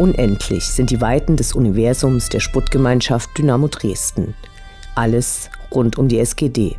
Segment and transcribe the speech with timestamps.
[0.00, 4.34] Unendlich sind die Weiten des Universums der Sputtgemeinschaft Dynamo Dresden.
[4.94, 6.78] Alles rund um die SGD.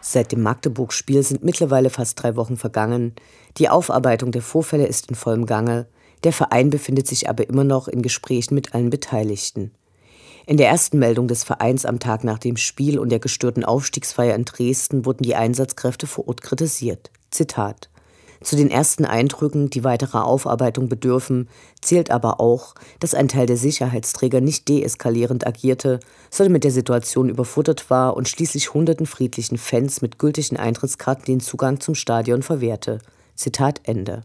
[0.00, 3.16] Seit dem Magdeburg-Spiel sind mittlerweile fast drei Wochen vergangen.
[3.56, 5.88] Die Aufarbeitung der Vorfälle ist in vollem Gange.
[6.24, 9.72] Der Verein befindet sich aber immer noch in Gesprächen mit allen Beteiligten.
[10.46, 14.34] In der ersten Meldung des Vereins am Tag nach dem Spiel und der gestörten Aufstiegsfeier
[14.34, 17.10] in Dresden wurden die Einsatzkräfte vor Ort kritisiert.
[17.30, 17.90] Zitat
[18.42, 21.48] zu den ersten Eindrücken, die weiterer Aufarbeitung bedürfen,
[21.82, 26.00] zählt aber auch, dass ein Teil der Sicherheitsträger nicht deeskalierend agierte,
[26.30, 31.40] sondern mit der Situation überfuttert war und schließlich hunderten friedlichen Fans mit gültigen Eintrittskarten den
[31.40, 33.00] Zugang zum Stadion verwehrte.
[33.34, 34.22] Zitat Ende.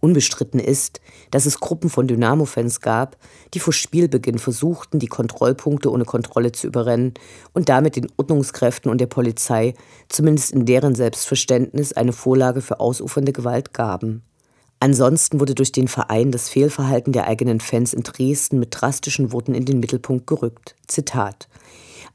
[0.00, 3.16] Unbestritten ist, dass es Gruppen von Dynamo-Fans gab,
[3.54, 7.14] die vor Spielbeginn versuchten, die Kontrollpunkte ohne Kontrolle zu überrennen
[7.52, 9.74] und damit den Ordnungskräften und der Polizei,
[10.08, 14.22] zumindest in deren Selbstverständnis, eine Vorlage für ausufernde Gewalt gaben.
[14.80, 19.54] Ansonsten wurde durch den Verein das Fehlverhalten der eigenen Fans in Dresden mit drastischen Worten
[19.54, 20.76] in den Mittelpunkt gerückt.
[20.86, 21.48] Zitat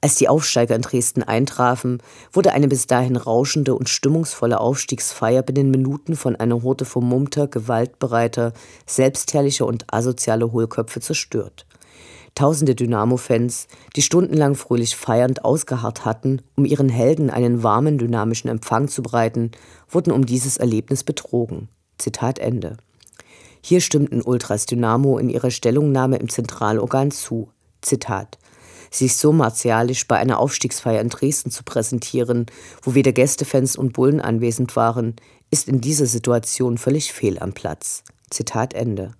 [0.03, 5.71] als die Aufsteiger in Dresden eintrafen, wurde eine bis dahin rauschende und stimmungsvolle Aufstiegsfeier binnen
[5.71, 8.51] Minuten von einer Horde vermummter, gewaltbereiter,
[8.85, 11.65] selbstherrlicher und asozialer Hohlköpfe zerstört.
[12.35, 18.89] Tausende Dynamo-Fans, die stundenlang fröhlich feiernd ausgeharrt hatten, um ihren Helden einen warmen, dynamischen Empfang
[18.89, 19.51] zu bereiten,
[19.87, 21.69] wurden um dieses Erlebnis betrogen.
[21.97, 22.75] Zitat Ende.
[23.61, 27.47] Hier stimmten Ultras Dynamo in ihrer Stellungnahme im Zentralorgan zu.
[27.81, 28.37] Zitat
[28.95, 32.45] sich so martialisch bei einer Aufstiegsfeier in Dresden zu präsentieren,
[32.81, 35.15] wo weder Gästefans und Bullen anwesend waren,
[35.51, 38.03] ist in dieser Situation völlig fehl am Platz.
[38.29, 39.13] Zitat Ende.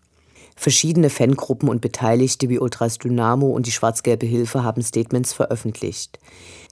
[0.56, 6.20] Verschiedene Fangruppen und Beteiligte wie Ultras Dynamo und die Schwarz-Gelbe Hilfe haben Statements veröffentlicht.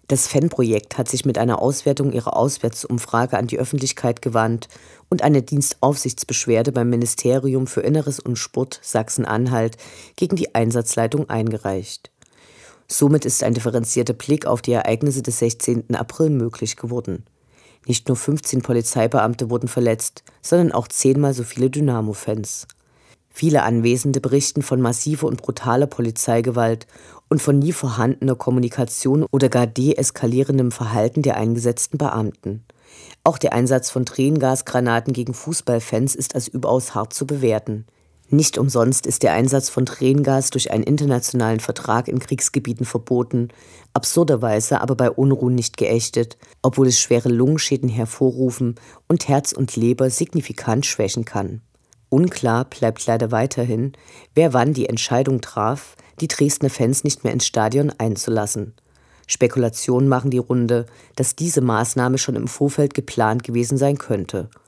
[0.07, 4.67] Das Fanprojekt hat sich mit einer Auswertung ihrer Auswärtsumfrage an die Öffentlichkeit gewandt
[5.09, 9.77] und eine Dienstaufsichtsbeschwerde beim Ministerium für Inneres und Sport Sachsen-Anhalt
[10.17, 12.11] gegen die Einsatzleitung eingereicht.
[12.91, 15.95] Somit ist ein differenzierter Blick auf die Ereignisse des 16.
[15.95, 17.23] April möglich geworden.
[17.87, 22.67] Nicht nur 15 Polizeibeamte wurden verletzt, sondern auch zehnmal so viele Dynamo-Fans.
[23.29, 26.85] Viele Anwesende berichten von massiver und brutaler Polizeigewalt
[27.29, 32.65] und von nie vorhandener Kommunikation oder gar deeskalierendem Verhalten der eingesetzten Beamten.
[33.23, 37.85] Auch der Einsatz von Tränengasgranaten gegen Fußballfans ist als überaus hart zu bewerten.
[38.33, 43.49] Nicht umsonst ist der Einsatz von Tränengas durch einen internationalen Vertrag in Kriegsgebieten verboten,
[43.93, 48.75] absurderweise aber bei Unruhen nicht geächtet, obwohl es schwere Lungenschäden hervorrufen
[49.09, 51.61] und Herz und Leber signifikant schwächen kann.
[52.07, 53.91] Unklar bleibt leider weiterhin,
[54.33, 58.75] wer wann die Entscheidung traf, die Dresdner Fans nicht mehr ins Stadion einzulassen.
[59.27, 60.85] Spekulationen machen die Runde,
[61.17, 64.49] dass diese Maßnahme schon im Vorfeld geplant gewesen sein könnte–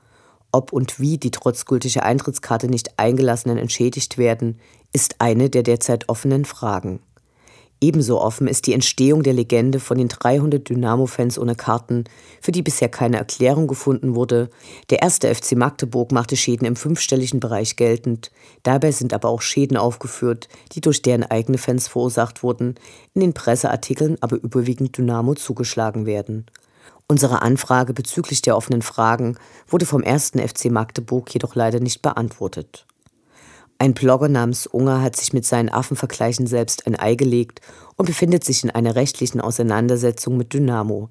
[0.53, 4.59] ob und wie die trotz gültiger Eintrittskarte nicht eingelassenen entschädigt werden,
[4.93, 6.99] ist eine der derzeit offenen Fragen.
[7.83, 12.05] Ebenso offen ist die Entstehung der Legende von den 300 Dynamo-Fans ohne Karten,
[12.39, 14.49] für die bisher keine Erklärung gefunden wurde.
[14.89, 18.31] Der erste FC Magdeburg machte Schäden im fünfstelligen Bereich geltend.
[18.63, 22.75] Dabei sind aber auch Schäden aufgeführt, die durch deren eigene Fans verursacht wurden,
[23.15, 26.45] in den Presseartikeln aber überwiegend Dynamo zugeschlagen werden.
[27.07, 32.85] Unsere Anfrage bezüglich der offenen Fragen wurde vom ersten FC Magdeburg jedoch leider nicht beantwortet.
[33.77, 37.59] Ein Blogger namens Unger hat sich mit seinen Affenvergleichen selbst ein Ei gelegt
[37.97, 41.09] und befindet sich in einer rechtlichen Auseinandersetzung mit Dynamo.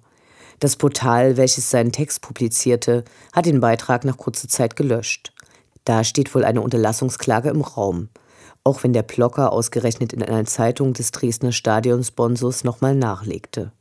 [0.59, 5.33] Das Portal, welches seinen Text publizierte, hat den Beitrag nach kurzer Zeit gelöscht.
[5.85, 8.09] Da steht wohl eine Unterlassungsklage im Raum,
[8.65, 13.73] auch wenn der Blogger ausgerechnet in einer Zeitung des Dresdner Stadionsponsors nochmal nachlegte.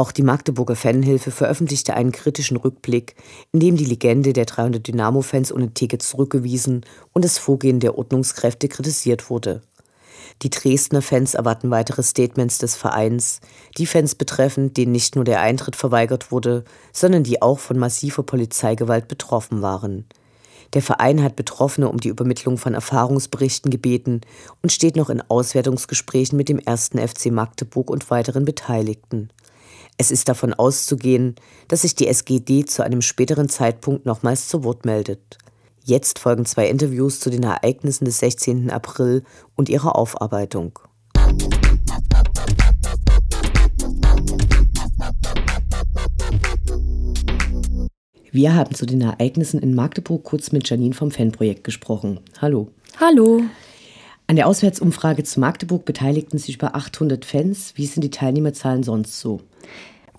[0.00, 3.16] Auch die Magdeburger Fanhilfe veröffentlichte einen kritischen Rückblick,
[3.52, 8.68] in dem die Legende der 300 Dynamo-Fans ohne Tickets zurückgewiesen und das Vorgehen der Ordnungskräfte
[8.68, 9.60] kritisiert wurde.
[10.40, 13.42] Die Dresdner Fans erwarten weitere Statements des Vereins,
[13.76, 16.64] die Fans betreffen, denen nicht nur der Eintritt verweigert wurde,
[16.94, 20.06] sondern die auch von massiver Polizeigewalt betroffen waren.
[20.72, 24.22] Der Verein hat Betroffene um die Übermittlung von Erfahrungsberichten gebeten
[24.62, 29.28] und steht noch in Auswertungsgesprächen mit dem ersten FC Magdeburg und weiteren Beteiligten.
[30.00, 31.34] Es ist davon auszugehen,
[31.68, 35.36] dass sich die SGD zu einem späteren Zeitpunkt nochmals zu Wort meldet.
[35.84, 38.70] Jetzt folgen zwei Interviews zu den Ereignissen des 16.
[38.70, 39.24] April
[39.56, 40.78] und ihrer Aufarbeitung.
[48.32, 52.20] Wir haben zu den Ereignissen in Magdeburg kurz mit Janine vom Fanprojekt gesprochen.
[52.40, 52.68] Hallo.
[52.98, 53.42] Hallo.
[54.30, 57.72] An der Auswärtsumfrage zu Magdeburg beteiligten sich über 800 Fans.
[57.74, 59.40] Wie sind die Teilnehmerzahlen sonst so?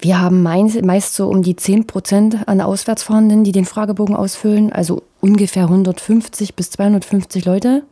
[0.01, 5.01] Wir haben meist so um die 10 Prozent an Auswärtsfahrenden, die den Fragebogen ausfüllen, also
[5.21, 7.83] ungefähr 150 bis 250 Leute.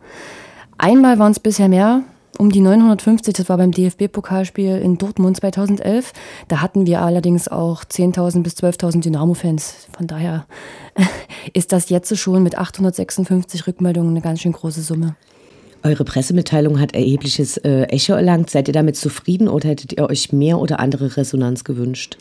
[0.77, 2.03] Einmal waren es bisher mehr,
[2.37, 6.11] um die 950, das war beim DFB-Pokalspiel in Dortmund 2011.
[6.49, 9.87] Da hatten wir allerdings auch 10.000 bis 12.000 Dynamo-Fans.
[9.95, 10.45] Von daher
[11.53, 15.15] ist das jetzt schon mit 856 Rückmeldungen eine ganz schön große Summe.
[15.83, 18.49] Eure Pressemitteilung hat erhebliches äh, Echo erlangt.
[18.49, 22.17] Seid ihr damit zufrieden oder hättet ihr euch mehr oder andere Resonanz gewünscht?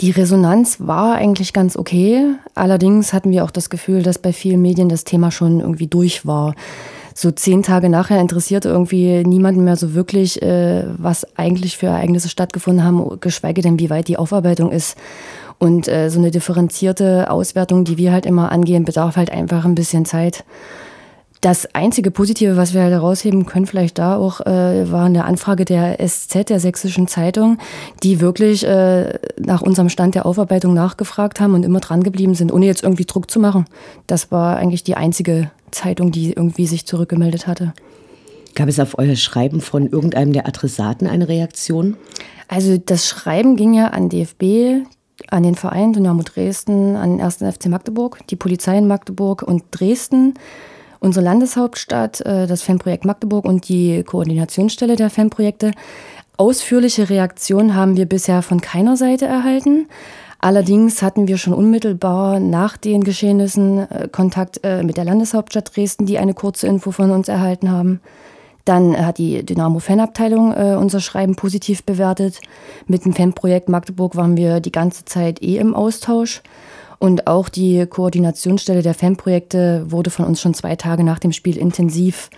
[0.00, 2.24] Die Resonanz war eigentlich ganz okay.
[2.54, 6.26] Allerdings hatten wir auch das Gefühl, dass bei vielen Medien das Thema schon irgendwie durch
[6.26, 6.54] war.
[7.14, 12.28] So zehn Tage nachher interessierte irgendwie niemanden mehr so wirklich, äh, was eigentlich für Ereignisse
[12.28, 14.96] stattgefunden haben, geschweige denn, wie weit die Aufarbeitung ist.
[15.58, 19.74] Und äh, so eine differenzierte Auswertung, die wir halt immer angehen, bedarf halt einfach ein
[19.74, 20.44] bisschen Zeit.
[21.40, 25.64] Das einzige Positive, was wir halt herausheben können, vielleicht da auch, äh, war eine Anfrage
[25.64, 27.56] der SZ, der Sächsischen Zeitung,
[28.02, 32.52] die wirklich äh, nach unserem Stand der Aufarbeitung nachgefragt haben und immer dran geblieben sind,
[32.52, 33.64] ohne jetzt irgendwie Druck zu machen.
[34.06, 37.72] Das war eigentlich die einzige Zeitung, die irgendwie sich zurückgemeldet hatte.
[38.54, 41.96] Gab es auf euer Schreiben von irgendeinem der Adressaten eine Reaktion?
[42.48, 44.86] Also das Schreiben ging ja an DFB,
[45.30, 47.36] an den Verein Dynamo Dresden, an den 1.
[47.36, 50.34] FC Magdeburg, die Polizei in Magdeburg und Dresden
[51.00, 55.72] unsere Landeshauptstadt, äh, das Fanprojekt Magdeburg und die Koordinationsstelle der Fanprojekte.
[56.36, 59.88] Ausführliche Reaktionen haben wir bisher von keiner Seite erhalten.
[60.38, 66.06] Allerdings hatten wir schon unmittelbar nach den Geschehnissen äh, Kontakt äh, mit der Landeshauptstadt Dresden,
[66.06, 68.00] die eine kurze Info von uns erhalten haben.
[68.66, 72.40] Dann hat die Dynamo-Fanabteilung unser Schreiben positiv bewertet.
[72.86, 76.42] Mit dem Fanprojekt Magdeburg waren wir die ganze Zeit eh im Austausch.
[77.00, 81.56] Und auch die Koordinationsstelle der Fanprojekte wurde von uns schon zwei Tage nach dem Spiel
[81.56, 82.28] intensiv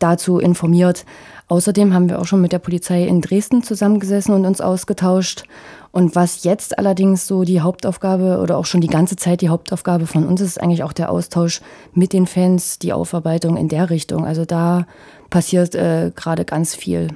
[0.00, 1.04] dazu informiert.
[1.46, 5.44] Außerdem haben wir auch schon mit der Polizei in Dresden zusammengesessen und uns ausgetauscht.
[5.92, 10.08] Und was jetzt allerdings so die Hauptaufgabe oder auch schon die ganze Zeit die Hauptaufgabe
[10.08, 11.60] von uns ist, ist eigentlich auch der Austausch
[11.94, 14.26] mit den Fans, die Aufarbeitung in der Richtung.
[14.26, 14.86] Also da
[15.28, 17.08] passiert äh, gerade ganz viel.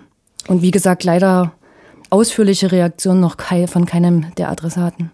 [0.46, 1.54] Und wie gesagt, leider
[2.10, 3.36] ausführliche Reaktionen noch
[3.66, 5.10] von keinem der Adressaten.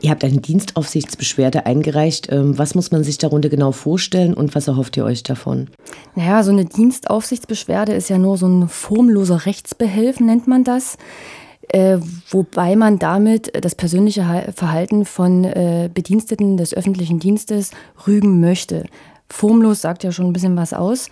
[0.00, 2.30] Ihr habt eine Dienstaufsichtsbeschwerde eingereicht.
[2.30, 5.68] Ähm, was muss man sich darunter genau vorstellen und was erhofft ihr euch davon?
[6.14, 10.96] Naja, so eine Dienstaufsichtsbeschwerde ist ja nur so ein formloser Rechtsbehelfen, nennt man das.
[11.70, 11.98] Äh,
[12.30, 17.72] wobei man damit das persönliche Verhalten von äh, Bediensteten des öffentlichen Dienstes
[18.06, 18.86] rügen möchte.
[19.30, 21.08] Formlos sagt ja schon ein bisschen was aus.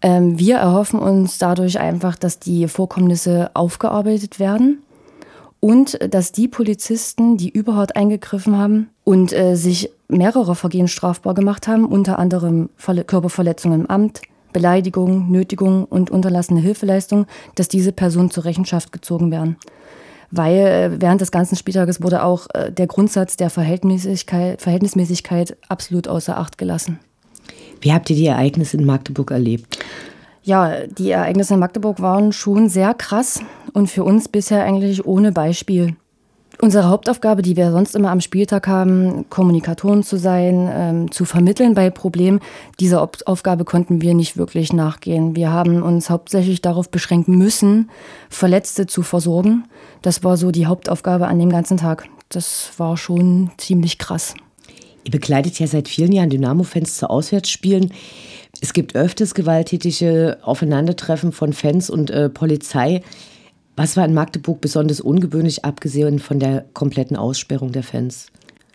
[0.00, 4.82] Ähm, wir erhoffen uns dadurch einfach, dass die Vorkommnisse aufgearbeitet werden
[5.64, 11.68] und dass die Polizisten, die überhaupt eingegriffen haben und äh, sich mehrere Vergehen strafbar gemacht
[11.68, 14.22] haben, unter anderem Verle Körperverletzungen im Amt,
[14.52, 19.56] Beleidigung, Nötigung und unterlassene Hilfeleistung, dass diese Personen zur Rechenschaft gezogen werden.
[20.32, 26.08] Weil äh, während des ganzen Spieltages wurde auch äh, der Grundsatz der Verhältnismäßigkeit, Verhältnismäßigkeit absolut
[26.08, 26.98] außer Acht gelassen.
[27.80, 29.78] Wie habt ihr die Ereignisse in Magdeburg erlebt?
[30.42, 35.32] Ja, die Ereignisse in Magdeburg waren schon sehr krass und für uns bisher eigentlich ohne
[35.32, 35.96] Beispiel.
[36.60, 41.74] Unsere Hauptaufgabe, die wir sonst immer am Spieltag haben, Kommunikatoren zu sein, ähm, zu vermitteln
[41.74, 42.40] bei Problemen,
[42.78, 45.34] dieser Aufgabe konnten wir nicht wirklich nachgehen.
[45.34, 47.90] Wir haben uns hauptsächlich darauf beschränken müssen,
[48.28, 49.64] Verletzte zu versorgen.
[50.02, 52.06] Das war so die Hauptaufgabe an dem ganzen Tag.
[52.28, 54.34] Das war schon ziemlich krass.
[55.04, 57.92] Ihr begleitet ja seit vielen Jahren Dynamo-Fans zu Auswärtsspielen.
[58.60, 63.02] Es gibt öfters gewalttätige Aufeinandertreffen von Fans und äh, Polizei.
[63.76, 68.26] Was war in Magdeburg besonders ungewöhnlich, abgesehen von der kompletten Aussperrung der Fans?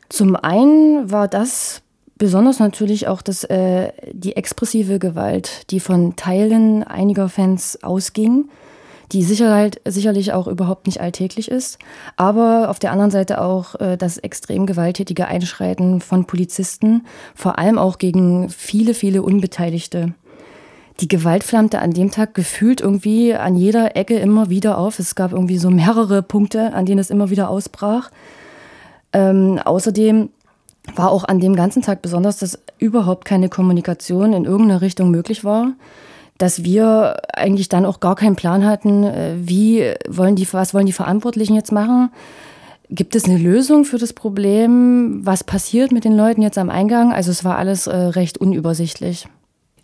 [0.10, 1.82] Zum einen war das
[2.18, 8.50] besonders natürlich auch das, äh, die expressive Gewalt, die von Teilen einiger Fans ausging
[9.12, 11.80] die Sicherheit sicherlich auch überhaupt nicht alltäglich ist,
[12.18, 17.77] aber auf der anderen Seite auch äh, das extrem gewalttätige Einschreiten von Polizisten, vor allem
[17.77, 20.13] auch gegen viele, viele Unbeteiligte.
[21.00, 25.00] Die Gewalt flammte an dem Tag gefühlt irgendwie an jeder Ecke immer wieder auf.
[25.00, 28.10] Es gab irgendwie so mehrere Punkte, an denen es immer wieder ausbrach.
[29.13, 30.30] Ähm, außerdem
[30.96, 35.44] war auch an dem ganzen Tag besonders, dass überhaupt keine Kommunikation in irgendeiner Richtung möglich
[35.44, 35.74] war
[36.38, 40.86] dass wir eigentlich dann auch gar keinen Plan hatten, äh, wie wollen die, was wollen
[40.86, 42.12] die Verantwortlichen jetzt machen?
[42.89, 45.25] Gibt es eine Lösung für das Problem?
[45.25, 47.12] Was passiert mit den Leuten jetzt am Eingang?
[47.12, 49.27] Also es war alles äh, recht unübersichtlich.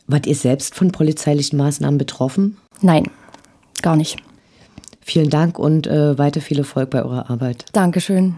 [0.07, 2.57] Wart ihr selbst von polizeilichen Maßnahmen betroffen?
[2.81, 3.09] Nein,
[3.81, 4.17] gar nicht.
[5.01, 7.65] Vielen Dank und äh, weiter viel Erfolg bei eurer Arbeit.
[7.73, 8.35] Dankeschön.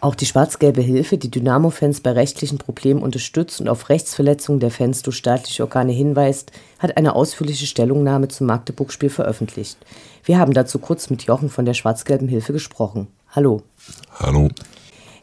[0.00, 5.00] Auch die schwarz-gelbe Hilfe, die Dynamo-Fans bei rechtlichen Problemen unterstützt und auf Rechtsverletzungen der Fans
[5.00, 9.78] durch staatliche Organe hinweist, hat eine ausführliche Stellungnahme zum Magdeburg-Spiel veröffentlicht.
[10.22, 13.06] Wir haben dazu kurz mit Jochen von der schwarz-gelben Hilfe gesprochen.
[13.34, 13.62] Hallo.
[14.20, 14.48] Hallo.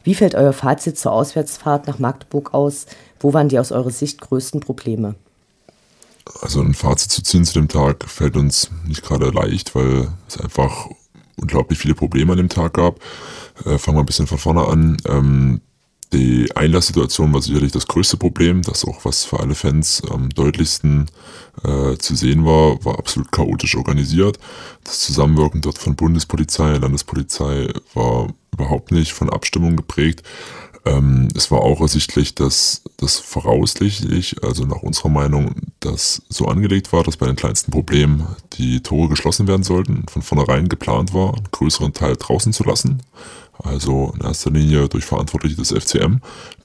[0.03, 2.85] Wie fällt euer Fazit zur Auswärtsfahrt nach Magdeburg aus?
[3.21, 5.15] Wo waren die aus eurer Sicht größten Probleme?
[6.41, 10.37] Also ein Fazit zu ziehen zu dem Tag fällt uns nicht gerade leicht, weil es
[10.37, 10.89] einfach
[11.37, 12.99] unglaublich viele Probleme an dem Tag gab.
[13.65, 14.97] Äh, fangen wir ein bisschen von vorne an.
[15.07, 15.61] Ähm,
[16.13, 21.09] die Einlasssituation war sicherlich das größte Problem, das auch was für alle Fans am deutlichsten
[21.63, 24.37] äh, zu sehen war, war absolut chaotisch organisiert.
[24.83, 30.23] Das Zusammenwirken dort von Bundespolizei, Landespolizei war überhaupt nicht von Abstimmung geprägt.
[30.83, 36.91] Ähm, es war auch ersichtlich, dass das voraussichtlich, also nach unserer Meinung, das so angelegt
[36.91, 41.35] war, dass bei den kleinsten Problemen die Tore geschlossen werden sollten von vornherein geplant war,
[41.35, 43.01] einen größeren Teil draußen zu lassen.
[43.63, 46.17] Also in erster Linie durch Verantwortliche des FCM,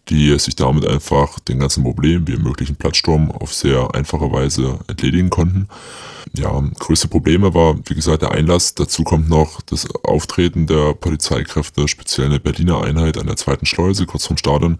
[0.08, 4.78] die sich damit einfach den ganzen Problemen wie im möglichen Platzsturm auf sehr einfache Weise
[4.86, 5.68] entledigen konnten.
[6.34, 8.74] Ja, größte Probleme war, wie gesagt, der Einlass.
[8.74, 14.06] Dazu kommt noch das Auftreten der Polizeikräfte, speziell eine Berliner Einheit an der zweiten Schleuse,
[14.06, 14.78] kurz vom Stadion,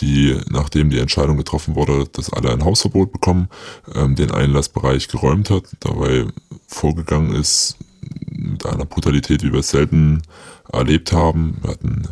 [0.00, 3.48] die, nachdem die Entscheidung getroffen wurde, dass alle ein Hausverbot bekommen,
[3.94, 6.26] ähm, den Einlassbereich geräumt hat, dabei
[6.66, 7.76] vorgegangen ist
[8.28, 10.22] mit einer Brutalität, wie wir es selten
[10.72, 11.58] erlebt haben.
[11.62, 12.08] Wir hatten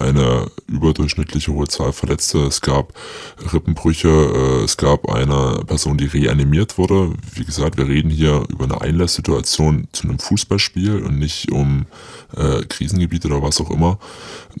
[0.00, 2.38] eine überdurchschnittliche hohe Zahl Verletzte.
[2.46, 2.94] Es gab
[3.52, 7.12] Rippenbrüche, äh, es gab eine Person, die reanimiert wurde.
[7.34, 11.86] Wie gesagt, wir reden hier über eine Einlasssituation zu einem Fußballspiel und nicht um
[12.36, 13.98] äh, Krisengebiete oder was auch immer.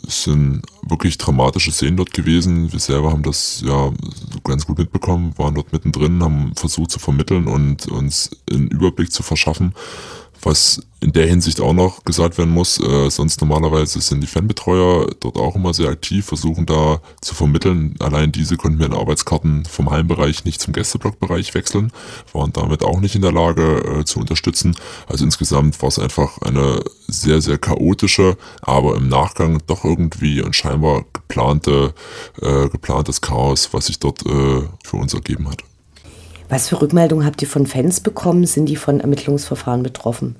[0.06, 2.70] Es sind wirklich dramatische Szenen dort gewesen.
[2.70, 3.92] Wir selber haben das ja
[4.44, 9.22] ganz gut mitbekommen, waren dort mittendrin, haben versucht zu vermitteln und uns einen Überblick zu
[9.22, 9.72] verschaffen
[10.42, 15.10] was in der Hinsicht auch noch gesagt werden muss, äh, sonst normalerweise sind die Fanbetreuer
[15.20, 17.94] dort auch immer sehr aktiv, versuchen da zu vermitteln.
[18.00, 21.90] Allein diese konnten wir in Arbeitskarten vom Heimbereich nicht zum Gästeblockbereich wechseln,
[22.32, 24.76] waren damit auch nicht in der Lage äh, zu unterstützen.
[25.06, 30.54] Also insgesamt war es einfach eine sehr, sehr chaotische, aber im Nachgang doch irgendwie und
[30.54, 31.94] scheinbar geplante,
[32.42, 35.62] äh, geplantes Chaos, was sich dort äh, für uns ergeben hat.
[36.50, 38.44] Was für Rückmeldungen habt ihr von Fans bekommen?
[38.44, 40.34] Sind die von Ermittlungsverfahren betroffen?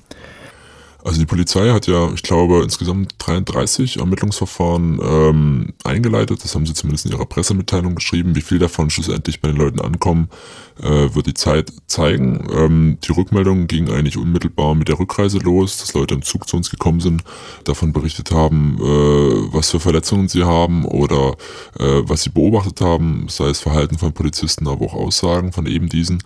[1.03, 6.45] Also die Polizei hat ja, ich glaube, insgesamt 33 Ermittlungsverfahren ähm, eingeleitet.
[6.45, 8.35] Das haben sie zumindest in ihrer Pressemitteilung geschrieben.
[8.35, 10.29] Wie viel davon schlussendlich bei den Leuten ankommen,
[10.83, 12.47] äh, wird die Zeit zeigen.
[12.55, 16.57] Ähm, die Rückmeldungen gingen eigentlich unmittelbar mit der Rückreise los, dass Leute im Zug zu
[16.57, 17.25] uns gekommen sind,
[17.65, 21.37] davon berichtet haben, äh, was für Verletzungen sie haben oder
[21.79, 25.89] äh, was sie beobachtet haben, sei es Verhalten von Polizisten, aber auch Aussagen von eben
[25.89, 26.23] diesen.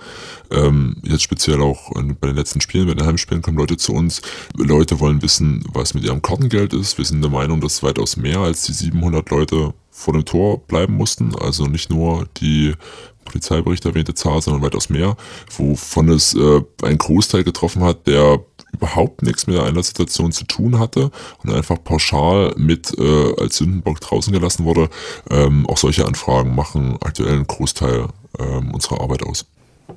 [0.50, 4.23] Ähm, jetzt speziell auch bei den letzten Spielen, bei den Heimspielen kommen Leute zu uns
[4.64, 6.99] Leute wollen wissen, was mit ihrem Kartengeld ist.
[6.99, 10.97] Wir sind der Meinung, dass weitaus mehr als die 700 Leute vor dem Tor bleiben
[10.97, 11.35] mussten.
[11.37, 12.75] Also nicht nur die
[13.25, 15.16] Polizeibericht erwähnte Zahl, sondern weitaus mehr,
[15.56, 18.40] wovon es äh, einen Großteil getroffen hat, der
[18.73, 21.11] überhaupt nichts mit der Einlasssituation zu tun hatte
[21.42, 24.90] und einfach pauschal mit äh, als Sündenbock draußen gelassen wurde.
[25.30, 29.47] Ähm, auch solche Anfragen machen aktuell einen Großteil ähm, unserer Arbeit aus.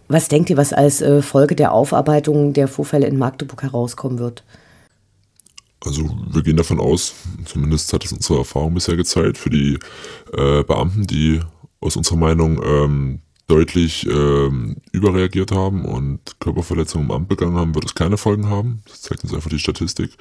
[0.08, 4.44] Was denkt ihr, was als äh, Folge der Aufarbeitung der Vorfälle in Magdeburg herauskommen wird?
[5.86, 7.14] Also wir gehen davon aus,
[7.46, 9.78] zumindest hat es unsere Erfahrung bisher gezeigt, für die
[10.34, 11.40] äh, Beamten, die
[11.80, 17.86] aus unserer Meinung ähm, deutlich ähm, überreagiert haben und Körperverletzungen im Amt begangen haben, wird
[17.86, 18.82] es keine Folgen haben.
[18.88, 20.12] Das zeigt uns einfach die Statistik.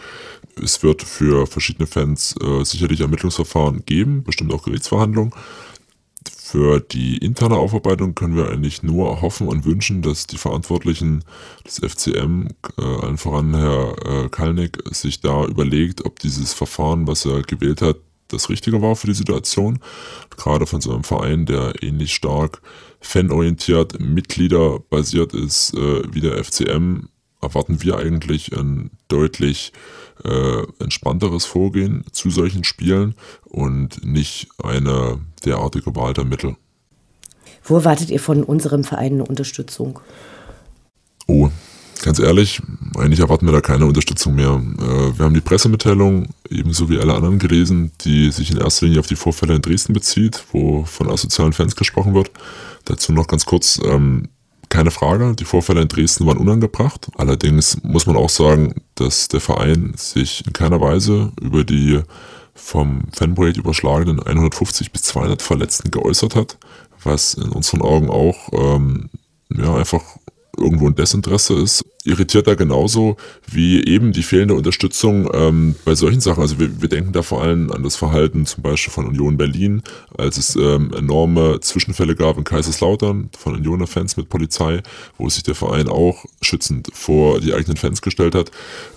[0.62, 5.32] Es wird für verschiedene Fans äh, sicherlich Ermittlungsverfahren geben, bestimmt auch Gerichtsverhandlungen.
[6.48, 11.24] Für die interne Aufarbeitung können wir eigentlich nur hoffen und wünschen, dass die Verantwortlichen
[11.66, 12.46] des FCM,
[12.78, 17.82] äh, allen voran Herr äh, Kalnick, sich da überlegt, ob dieses Verfahren, was er gewählt
[17.82, 17.96] hat,
[18.28, 19.80] das Richtige war für die Situation.
[20.36, 22.62] Gerade von so einem Verein, der ähnlich stark
[23.00, 27.08] fanorientiert, Mitgliederbasiert ist äh, wie der FCM,
[27.42, 30.05] erwarten wir eigentlich ein deutlich äh,
[30.78, 36.56] entspannteres Vorgehen zu solchen Spielen und nicht eine derartige Wahl der Mittel.
[37.66, 39.98] Wo erwartet ihr von unserem Verein eine Unterstützung?
[41.26, 41.50] Oh,
[42.02, 42.62] ganz ehrlich,
[42.96, 44.62] eigentlich erwarten wir da keine Unterstützung mehr.
[44.78, 49.00] Äh, wir haben die Pressemitteilung ebenso wie alle anderen gelesen, die sich in erster Linie
[49.00, 52.30] auf die Vorfälle in Dresden bezieht, wo von asozialen Fans gesprochen wird.
[52.84, 54.28] Dazu noch ganz kurz, ähm,
[54.68, 57.08] keine Frage, die Vorfälle in Dresden waren unangebracht.
[57.16, 62.00] Allerdings muss man auch sagen, dass der Verein sich in keiner Weise über die
[62.54, 66.58] vom Fanprojekt überschlagenen 150 bis 200 Verletzten geäußert hat,
[67.04, 69.10] was in unseren Augen auch ähm,
[69.50, 70.02] ja, einfach
[70.56, 71.84] irgendwo ein Desinteresse ist.
[72.04, 73.16] Irritiert da genauso
[73.50, 76.40] wie eben die fehlende Unterstützung ähm, bei solchen Sachen.
[76.40, 79.82] Also wir, wir, denken da vor allem an das Verhalten zum Beispiel von Union Berlin,
[80.16, 84.82] als es ähm, enorme Zwischenfälle gab in Kaiserslautern von Unioner Fans mit Polizei,
[85.18, 88.50] wo sich der Verein auch schützend vor die eigenen Fans gestellt hat.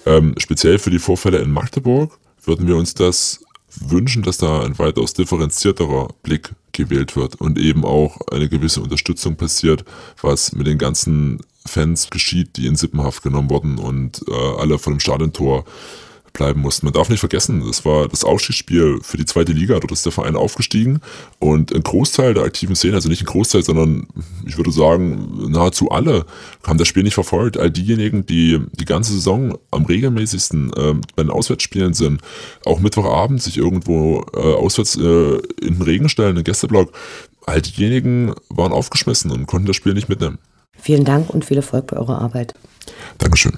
[0.05, 3.41] Ähm, speziell für die Vorfälle in Magdeburg würden wir uns das
[3.75, 9.35] wünschen, dass da ein weitaus differenzierterer Blick gewählt wird und eben auch eine gewisse Unterstützung
[9.35, 9.83] passiert,
[10.21, 14.93] was mit den ganzen Fans geschieht, die in Sippenhaft genommen wurden und äh, alle vor
[14.93, 15.65] dem Stadiontor
[16.33, 16.85] bleiben mussten.
[16.85, 19.79] Man darf nicht vergessen, das war das Aufstiegsspiel für die zweite Liga.
[19.79, 21.01] Dort ist der Verein aufgestiegen
[21.39, 24.07] und ein Großteil der aktiven Szene, also nicht ein Großteil, sondern
[24.45, 26.25] ich würde sagen, nahezu alle
[26.65, 27.57] haben das Spiel nicht verfolgt.
[27.57, 32.21] All diejenigen, die die ganze Saison am regelmäßigsten äh, bei den Auswärtsspielen sind,
[32.65, 36.91] auch Mittwochabend sich irgendwo äh, auswärts äh, in den Regen stellen, in den Gästeblock,
[37.45, 40.37] all diejenigen waren aufgeschmissen und konnten das Spiel nicht mitnehmen.
[40.77, 42.53] Vielen Dank und viel Erfolg bei eurer Arbeit.
[43.17, 43.57] Dankeschön.